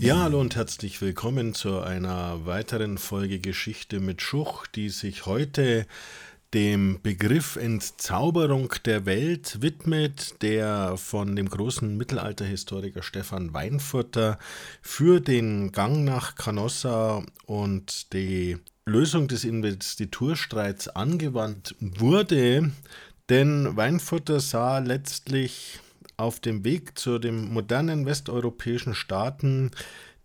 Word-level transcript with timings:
Ja, 0.00 0.22
hallo 0.22 0.40
und 0.40 0.56
herzlich 0.56 1.00
willkommen 1.02 1.54
zu 1.54 1.80
einer 1.80 2.44
weiteren 2.44 2.98
Folge 2.98 3.38
Geschichte 3.38 4.00
mit 4.00 4.22
Schuch, 4.22 4.66
die 4.66 4.88
sich 4.88 5.26
heute 5.26 5.86
dem 6.52 7.00
Begriff 7.00 7.54
Entzauberung 7.54 8.74
der 8.84 9.06
Welt 9.06 9.62
widmet, 9.62 10.42
der 10.42 10.96
von 10.96 11.36
dem 11.36 11.48
großen 11.48 11.96
Mittelalterhistoriker 11.96 13.02
Stefan 13.02 13.54
Weinfurter 13.54 14.38
für 14.82 15.20
den 15.20 15.70
Gang 15.70 16.02
nach 16.04 16.34
Canossa 16.34 17.22
und 17.46 18.12
die 18.12 18.58
Lösung 18.84 19.28
des 19.28 19.44
Investiturstreits 19.44 20.88
angewandt 20.88 21.76
wurde, 21.78 22.72
denn 23.30 23.76
Weinfurter 23.76 24.40
sah 24.40 24.78
letztlich 24.78 25.78
auf 26.16 26.40
dem 26.40 26.64
Weg 26.64 26.98
zu 26.98 27.18
den 27.18 27.52
modernen 27.52 28.04
westeuropäischen 28.04 28.94
Staaten 28.94 29.70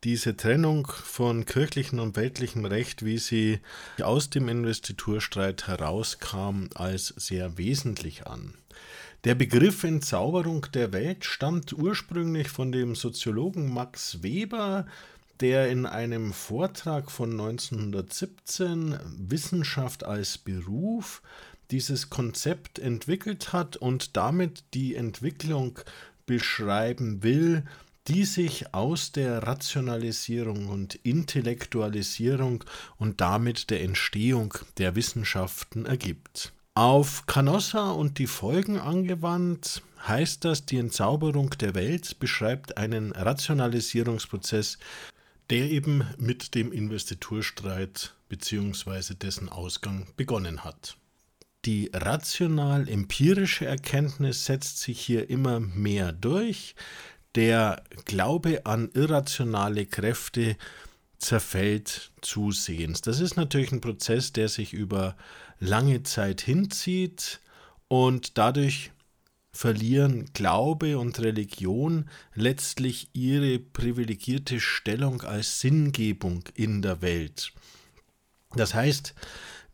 diese 0.03 0.35
Trennung 0.35 0.87
von 0.87 1.45
kirchlichem 1.45 1.99
und 1.99 2.15
weltlichem 2.15 2.65
Recht, 2.65 3.05
wie 3.05 3.17
sie 3.17 3.59
aus 4.01 4.29
dem 4.29 4.49
Investiturstreit 4.49 5.67
herauskam, 5.67 6.67
als 6.73 7.07
sehr 7.07 7.57
wesentlich 7.57 8.27
an. 8.27 8.55
Der 9.23 9.35
Begriff 9.35 9.83
Entzauberung 9.83 10.67
der 10.73 10.91
Welt 10.91 11.25
stammt 11.25 11.73
ursprünglich 11.73 12.49
von 12.49 12.71
dem 12.71 12.95
Soziologen 12.95 13.73
Max 13.73 14.21
Weber, 14.21 14.85
der 15.39 15.69
in 15.69 15.85
einem 15.85 16.33
Vortrag 16.33 17.11
von 17.11 17.31
1917 17.31 18.97
Wissenschaft 19.17 20.03
als 20.03 20.37
Beruf 20.37 21.21
dieses 21.71 22.09
Konzept 22.09 22.79
entwickelt 22.79 23.53
hat 23.53 23.77
und 23.77 24.17
damit 24.17 24.63
die 24.73 24.95
Entwicklung 24.95 25.79
beschreiben 26.25 27.23
will, 27.23 27.63
die 28.07 28.25
sich 28.25 28.73
aus 28.73 29.11
der 29.11 29.43
Rationalisierung 29.43 30.67
und 30.67 30.95
Intellektualisierung 30.95 32.63
und 32.97 33.19
damit 33.19 33.69
der 33.69 33.81
Entstehung 33.81 34.53
der 34.77 34.95
Wissenschaften 34.95 35.85
ergibt. 35.85 36.53
Auf 36.75 37.25
Canossa 37.25 37.91
und 37.91 38.19
die 38.19 38.27
Folgen 38.27 38.77
angewandt 38.77 39.81
heißt 40.07 40.45
das, 40.45 40.65
die 40.65 40.77
Entzauberung 40.77 41.51
der 41.51 41.73
Welt 41.73 42.19
beschreibt 42.19 42.77
einen 42.77 43.11
Rationalisierungsprozess, 43.13 44.77
der 45.49 45.71
eben 45.71 46.05
mit 46.17 46.53
dem 46.53 46.71
Investiturstreit 46.71 48.13
bzw. 48.29 49.13
dessen 49.15 49.49
Ausgang 49.49 50.07
begonnen 50.17 50.63
hat. 50.63 50.97
Die 51.65 51.89
rational-empirische 51.91 53.65
Erkenntnis 53.65 54.45
setzt 54.45 54.79
sich 54.79 55.01
hier 55.01 55.29
immer 55.29 55.59
mehr 55.59 56.11
durch. 56.11 56.75
Der 57.33 57.83
Glaube 58.05 58.65
an 58.65 58.91
irrationale 58.93 59.87
Kräfte 59.87 60.57
zerfällt 61.17 62.11
zusehends. 62.21 63.01
Das 63.01 63.19
ist 63.19 63.35
natürlich 63.35 63.71
ein 63.71 63.81
Prozess, 63.81 64.31
der 64.31 64.47
sich 64.47 64.73
über 64.73 65.15
lange 65.59 66.03
Zeit 66.03 66.41
hinzieht 66.41 67.41
und 67.87 68.37
dadurch 68.37 68.91
verlieren 69.51 70.29
Glaube 70.33 70.99
und 70.99 71.19
Religion 71.19 72.09
letztlich 72.35 73.09
ihre 73.13 73.57
privilegierte 73.57 74.59
Stellung 74.59 75.21
als 75.21 75.61
Sinngebung 75.61 76.43
in 76.53 76.81
der 76.81 77.01
Welt. 77.01 77.53
Das 78.53 78.73
heißt, 78.73 79.15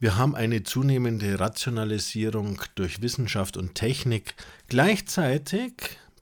wir 0.01 0.17
haben 0.17 0.35
eine 0.35 0.63
zunehmende 0.63 1.39
Rationalisierung 1.39 2.59
durch 2.73 3.03
Wissenschaft 3.03 3.55
und 3.55 3.75
Technik. 3.75 4.33
Gleichzeitig 4.67 5.73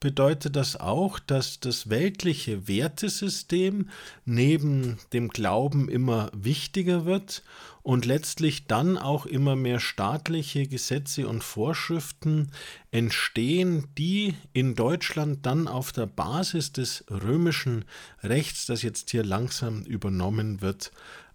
bedeutet 0.02 0.58
das 0.58 0.76
auch, 0.76 1.18
dass 1.18 1.62
das 1.62 1.90
weltliche 1.90 2.68
Wertesystem 2.68 3.90
neben 4.26 4.98
dem 5.14 5.30
Glauben 5.30 5.88
immer 5.88 6.30
wichtiger 6.34 7.06
wird 7.06 7.42
und 7.82 8.06
letztlich 8.06 8.68
dann 8.68 8.98
auch 8.98 9.26
immer 9.26 9.56
mehr 9.56 9.80
staatliche 9.80 10.68
Gesetze 10.68 11.26
und 11.30 11.42
Vorschriften 11.42 12.52
entstehen, 12.92 13.88
die 13.98 14.36
in 14.52 14.76
Deutschland 14.76 15.46
dann 15.46 15.70
auf 15.70 15.94
der 15.94 16.06
Basis 16.06 16.74
des 16.74 17.06
römischen 17.10 17.86
Rechts, 18.24 18.66
das 18.66 18.82
jetzt 18.82 19.10
hier 19.12 19.24
langsam 19.24 19.84
übernommen 19.84 20.60
wird, 20.60 20.92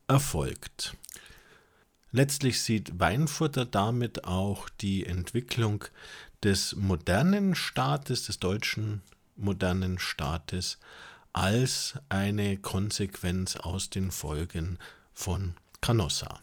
erfolgt. 0.08 0.94
Letztlich 2.16 2.62
sieht 2.62 3.00
Weinfurter 3.00 3.64
damit 3.64 4.24
auch 4.24 4.68
die 4.68 5.04
Entwicklung 5.04 5.84
des 6.44 6.76
modernen 6.76 7.56
Staates, 7.56 8.26
des 8.26 8.38
deutschen 8.38 9.02
modernen 9.34 9.98
Staates, 9.98 10.78
als 11.32 11.94
eine 12.10 12.56
Konsequenz 12.56 13.56
aus 13.56 13.90
den 13.90 14.12
Folgen 14.12 14.78
von 15.12 15.54
Canossa. 15.80 16.38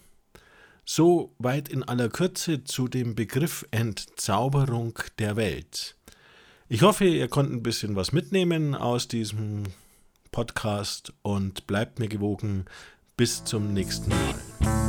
So 0.83 1.33
weit 1.39 1.69
in 1.69 1.83
aller 1.83 2.09
Kürze 2.09 2.65
zu 2.65 2.89
dem 2.89 3.15
Begriff 3.15 3.65
Entzauberung 3.71 4.99
der 5.19 5.37
Welt. 5.37 5.95
Ich 6.67 6.81
hoffe, 6.81 7.05
ihr 7.05 7.29
konntet 7.29 7.53
ein 7.53 7.63
bisschen 7.63 7.95
was 7.95 8.11
mitnehmen 8.11 8.75
aus 8.75 9.07
diesem 9.07 9.63
Podcast 10.33 11.13
und 11.21 11.65
bleibt 11.65 11.99
mir 11.99 12.09
gewogen. 12.09 12.65
Bis 13.15 13.45
zum 13.45 13.73
nächsten 13.73 14.09
Mal. 14.09 14.80